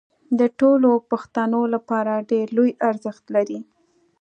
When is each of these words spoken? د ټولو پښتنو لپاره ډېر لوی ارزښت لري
د 0.39 0.41
ټولو 0.59 0.91
پښتنو 1.11 1.61
لپاره 1.73 2.13
ډېر 2.31 2.47
لوی 2.57 2.71
ارزښت 2.89 3.25
لري 3.35 3.59